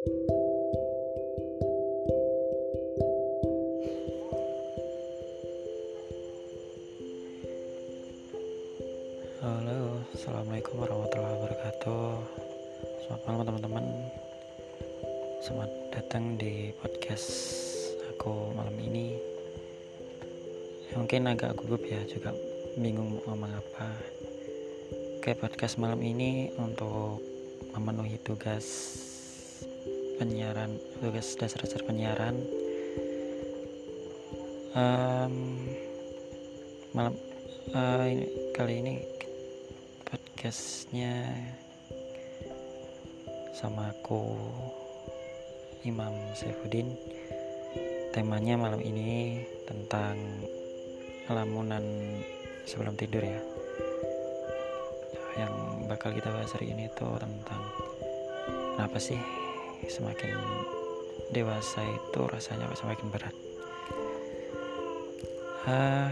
[0.00, 0.16] Halo,
[10.16, 12.16] assalamualaikum warahmatullahi wabarakatuh.
[13.04, 13.84] Selamat malam teman-teman.
[15.44, 17.28] Selamat datang di podcast
[18.16, 19.20] aku malam ini.
[20.96, 22.32] Mungkin agak gugup ya, juga
[22.80, 23.92] bingung mau ngomong apa.
[25.20, 27.20] Oke, podcast malam ini untuk
[27.76, 28.96] memenuhi tugas
[30.20, 32.36] penyiaran, tugas dasar-dasar penyiaran.
[34.76, 35.64] Um,
[36.92, 37.16] malam
[37.72, 38.94] uh, ini, kali ini
[40.04, 41.24] podcastnya
[43.56, 44.36] sama aku
[45.88, 46.92] Imam Saifuddin.
[48.12, 50.20] Temanya malam ini tentang
[51.32, 51.80] lamunan
[52.68, 53.40] sebelum tidur ya.
[55.40, 55.54] Yang
[55.88, 57.62] bakal kita bahas hari ini itu tentang
[58.76, 59.48] kenapa sih
[59.88, 60.36] semakin
[61.30, 63.36] dewasa itu rasanya semakin berat.
[65.64, 66.10] Uh,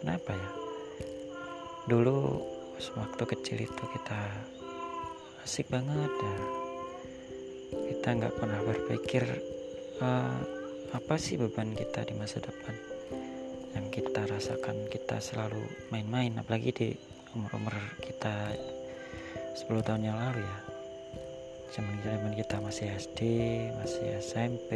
[0.00, 0.50] kenapa ya?
[1.86, 2.40] Dulu
[2.96, 4.20] waktu kecil itu kita
[5.44, 6.36] asik banget ya.
[7.70, 9.24] Kita nggak pernah berpikir
[10.00, 10.38] uh,
[10.90, 12.74] apa sih beban kita di masa depan?
[13.76, 15.62] Yang kita rasakan kita selalu
[15.92, 16.88] main-main apalagi di
[17.36, 18.50] umur-umur kita
[19.54, 20.69] 10 tahun yang lalu ya
[21.70, 23.20] zaman kita masih SD
[23.78, 24.70] masih SMP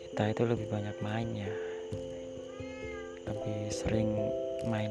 [0.00, 1.52] kita itu lebih banyak mainnya
[3.26, 4.10] lebih sering
[4.66, 4.90] main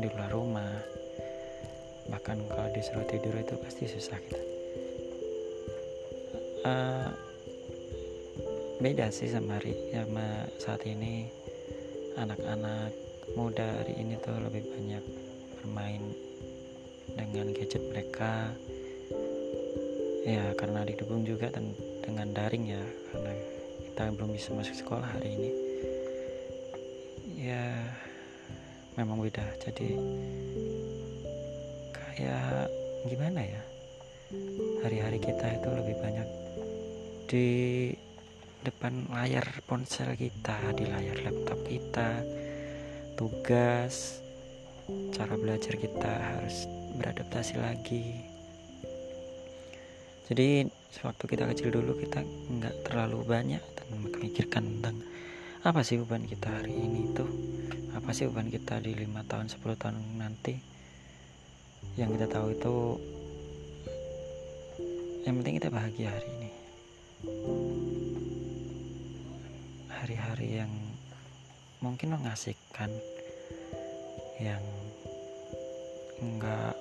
[0.00, 0.72] di luar rumah.
[2.08, 4.44] Bahkan kalau disuruh tidur itu pasti susah kita.
[6.60, 7.08] Uh,
[8.84, 11.28] beda sih sama hari sama saat ini.
[12.20, 12.92] Anak-anak
[13.32, 15.04] muda hari ini tuh lebih banyak
[15.60, 16.02] bermain
[17.16, 18.52] dengan gadget mereka
[20.24, 21.72] ya karena didukung juga dan
[22.04, 23.32] dengan daring ya karena
[23.88, 25.50] kita belum bisa masuk sekolah hari ini.
[27.40, 27.72] Ya
[29.00, 29.44] memang beda.
[29.64, 29.96] Jadi
[31.92, 32.68] kayak
[33.08, 33.62] gimana ya?
[34.84, 36.28] Hari-hari kita itu lebih banyak
[37.26, 37.48] di
[38.60, 42.20] depan layar ponsel kita di layar laptop kita.
[43.16, 44.20] Tugas
[45.12, 46.64] cara belajar kita harus
[46.96, 48.29] beradaptasi lagi
[50.30, 54.96] jadi sewaktu kita kecil dulu kita nggak terlalu banyak memikirkan tentang
[55.60, 57.28] apa sih beban kita hari ini tuh?
[57.92, 60.56] Apa sih beban kita di lima tahun 10 tahun nanti?
[62.00, 62.76] Yang kita tahu itu
[65.28, 66.50] yang penting kita bahagia hari ini.
[70.00, 70.72] Hari-hari yang
[71.84, 72.88] mungkin mengasihkan
[74.40, 74.64] yang
[76.24, 76.72] enggak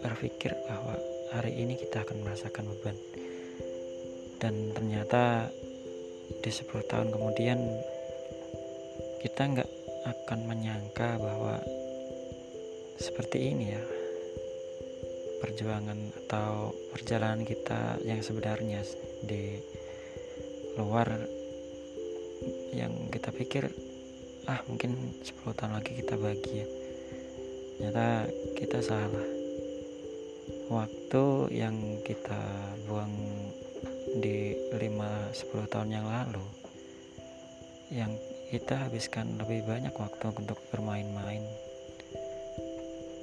[0.00, 0.96] berpikir bahwa
[1.32, 2.96] hari ini kita akan merasakan beban.
[4.36, 5.48] Dan ternyata
[6.44, 7.58] di 10 tahun kemudian
[9.24, 9.70] kita nggak
[10.04, 11.56] akan menyangka bahwa
[13.00, 13.82] seperti ini ya
[15.40, 18.84] perjuangan atau perjalanan kita yang sebenarnya
[19.24, 19.56] di
[20.76, 21.08] luar
[22.72, 23.70] yang kita pikir
[24.50, 26.66] ah mungkin 10 tahun lagi kita bahagia.
[27.78, 28.28] Ternyata
[28.58, 29.41] kita salah
[30.70, 32.42] waktu yang kita
[32.86, 33.14] buang
[34.20, 36.44] di 5-10 tahun yang lalu
[37.92, 38.12] yang
[38.52, 41.44] kita habiskan lebih banyak waktu untuk bermain-main.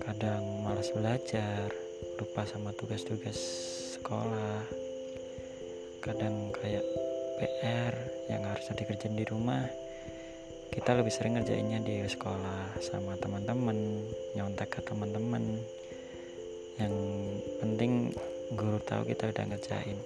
[0.01, 1.69] Kadang malas belajar
[2.17, 3.38] lupa sama tugas-tugas
[3.97, 4.66] sekolah.
[6.01, 6.85] Kadang kayak
[7.38, 7.94] PR
[8.29, 9.66] yang harus dikerjain di rumah.
[10.69, 14.06] Kita lebih sering ngerjainnya di sekolah sama teman-teman
[14.38, 15.61] nyontek ke teman-teman
[16.79, 16.95] yang
[17.59, 18.16] penting
[18.56, 20.00] guru tahu kita udah ngerjain.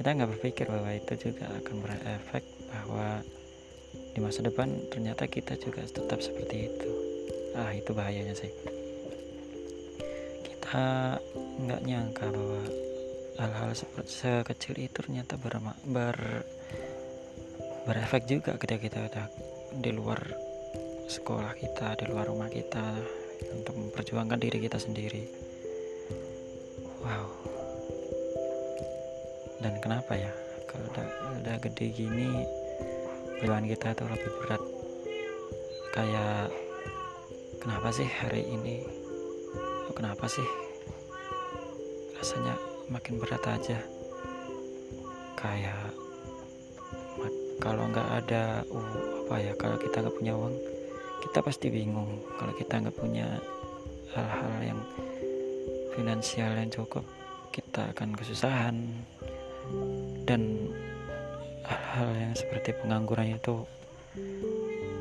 [0.00, 3.20] Kita nggak berpikir bahwa itu juga akan berefek bahwa
[4.16, 6.90] di masa depan ternyata kita juga tetap seperti itu.
[7.52, 8.48] Ah itu bahayanya sih.
[10.40, 11.20] Kita
[11.68, 12.62] nggak nyangka bahwa
[13.36, 16.16] hal-hal seperti sekecil itu ternyata ber, ber
[17.88, 19.26] berefek juga ketika kita udah
[19.80, 20.20] di luar
[21.08, 23.00] sekolah kita di luar rumah kita
[23.48, 25.24] untuk memperjuangkan diri kita sendiri.
[27.00, 27.26] Wow.
[29.60, 30.32] Dan kenapa ya?
[30.68, 31.06] Kalau udah
[31.40, 32.44] udah gede gini
[33.40, 34.62] beban kita tuh lebih berat.
[35.96, 36.52] Kayak
[37.60, 38.84] kenapa sih hari ini?
[39.88, 40.44] Oh, kenapa sih?
[42.20, 42.54] Rasanya
[42.92, 43.80] makin berat aja.
[45.40, 45.96] Kayak
[47.60, 49.52] kalau nggak ada uh, apa ya?
[49.56, 50.79] Kalau kita nggak punya uang
[51.20, 53.28] kita pasti bingung kalau kita nggak punya
[54.16, 54.80] hal-hal yang
[55.94, 57.04] finansial yang cukup
[57.50, 58.76] kita akan kesusahan.
[60.26, 60.70] Dan
[61.66, 63.66] hal-hal yang seperti pengangguran itu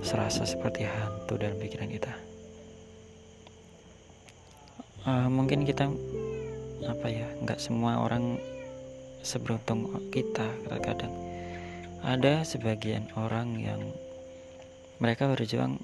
[0.02, 2.14] serasa seperti hantu dalam pikiran kita.
[5.08, 5.90] Uh, mungkin kita
[6.86, 8.38] apa ya nggak semua orang
[9.24, 11.14] seberuntung kita kadang-kadang.
[12.00, 13.82] Ada sebagian orang yang
[15.04, 15.80] mereka berjuang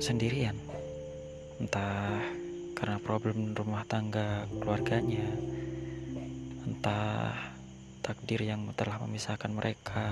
[0.00, 0.56] sendirian.
[1.60, 2.24] Entah
[2.72, 5.28] karena problem rumah tangga keluarganya.
[6.64, 7.36] Entah
[8.00, 10.08] takdir yang telah memisahkan mereka.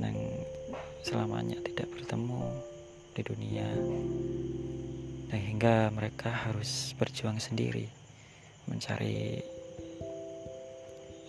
[0.00, 0.48] Yang
[1.04, 2.42] selamanya tidak bertemu
[3.12, 3.68] di dunia.
[5.28, 7.86] Dan hingga mereka harus berjuang sendiri
[8.64, 9.44] mencari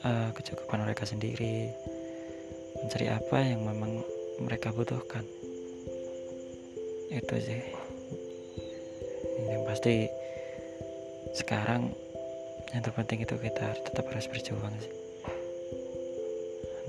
[0.07, 1.75] uh, kecukupan mereka sendiri.
[2.79, 4.03] Mencari apa yang memang
[4.39, 5.23] mereka butuhkan
[7.15, 7.61] itu sih.
[9.47, 9.95] Yang pasti
[11.31, 11.95] sekarang
[12.75, 14.93] yang terpenting itu kita tetap harus berjuang sih.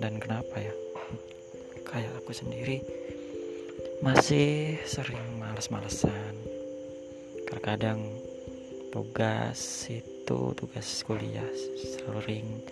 [0.03, 0.75] Dan kenapa ya?
[1.87, 2.83] Kayak aku sendiri
[4.03, 6.35] masih sering males-malesan.
[7.47, 8.03] Terkadang
[8.91, 11.47] tugas itu tugas kuliah
[11.77, 12.65] sering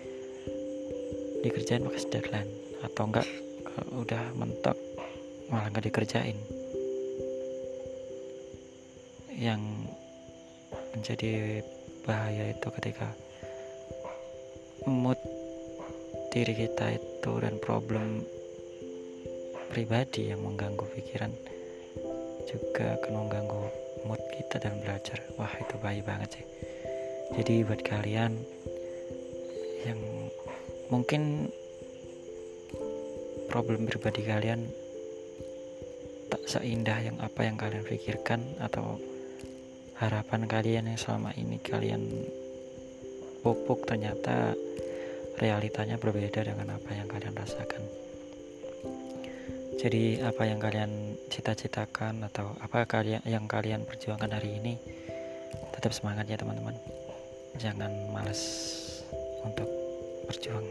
[1.45, 2.51] dikerjain pakai deadline
[2.81, 3.29] atau enggak
[3.61, 4.73] kalau udah mentok
[5.53, 6.33] malah nggak dikerjain
[9.35, 9.61] yang
[10.95, 11.59] menjadi
[12.07, 13.11] bahaya itu ketika
[14.87, 15.19] mood
[16.31, 18.23] diri kita itu dan problem
[19.71, 21.31] pribadi yang mengganggu pikiran
[22.47, 23.63] juga akan mengganggu
[24.07, 25.19] mood kita dalam belajar.
[25.35, 26.45] Wah itu baik banget sih.
[27.35, 28.37] Jadi buat kalian
[29.83, 29.99] yang
[30.93, 31.51] mungkin
[33.49, 34.69] problem pribadi kalian
[36.29, 39.01] tak seindah yang apa yang kalian pikirkan atau
[39.99, 42.03] harapan kalian yang selama ini kalian
[43.43, 44.55] pupuk ternyata
[45.39, 47.83] realitanya berbeda dengan apa yang kalian rasakan
[49.75, 54.73] jadi apa yang kalian cita-citakan atau apa kalian yang kalian perjuangkan hari ini
[55.75, 56.73] tetap semangat ya teman-teman.
[57.59, 58.41] Jangan malas
[59.43, 59.67] untuk
[60.25, 60.65] berjuang.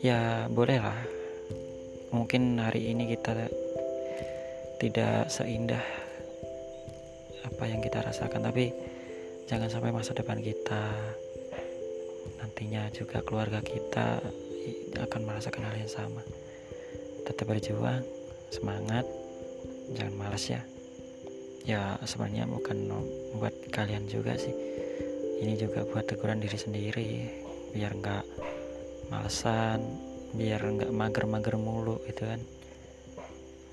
[0.00, 0.96] Ya bolehlah.
[2.14, 3.50] Mungkin hari ini kita
[4.78, 5.82] tidak seindah
[7.56, 8.44] apa yang kita rasakan.
[8.52, 8.68] Tapi
[9.48, 10.92] jangan sampai masa depan kita
[12.36, 14.20] nantinya juga keluarga kita
[15.00, 16.20] akan merasakan hal yang sama.
[17.24, 18.04] Tetap berjuang
[18.52, 19.08] semangat
[19.96, 20.60] jangan malas ya.
[21.64, 22.92] Ya sebenarnya bukan
[23.40, 24.52] buat kalian juga sih.
[25.40, 27.10] Ini juga buat teguran diri sendiri
[27.72, 28.24] biar nggak
[29.08, 29.80] malesan
[30.36, 32.40] biar nggak mager-mager mulu gitu kan.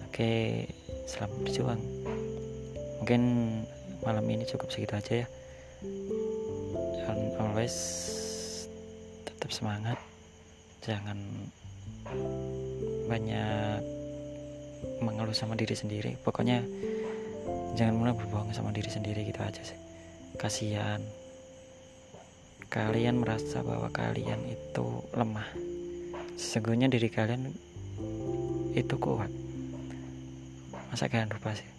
[0.07, 0.71] Oke
[1.03, 1.81] selamat berjuang
[3.03, 3.23] mungkin
[4.07, 5.27] malam ini cukup segitu aja ya.
[7.11, 7.75] And always
[9.27, 9.99] tetap semangat.
[10.87, 11.19] Jangan
[13.11, 13.83] banyak
[15.03, 16.15] mengeluh sama diri sendiri.
[16.23, 16.63] Pokoknya
[17.75, 19.75] jangan mulai berbohong sama diri sendiri gitu aja sih.
[20.39, 21.03] Kasihan.
[22.71, 25.51] Kalian merasa bahwa kalian itu lemah.
[26.39, 27.51] Sesungguhnya diri kalian
[28.71, 29.27] itu kuat.
[30.87, 31.72] Masa kalian lupa sih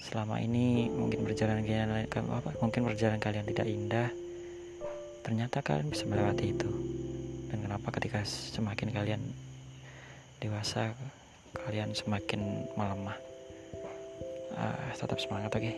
[0.00, 4.08] selama ini mungkin perjalanan kalian apa mungkin perjalanan kalian tidak indah
[5.20, 6.70] ternyata kalian bisa melewati itu.
[7.52, 9.22] Dan kenapa ketika semakin kalian
[10.40, 10.96] dewasa
[11.52, 13.18] kalian semakin melemah?
[14.50, 15.62] Uh, tetap semangat oke?
[15.62, 15.76] Okay?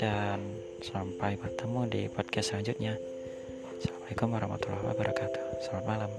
[0.00, 0.40] dan
[0.80, 2.96] sampai bertemu di podcast selanjutnya.
[3.76, 5.44] Assalamualaikum warahmatullahi wabarakatuh.
[5.60, 6.10] Selamat malam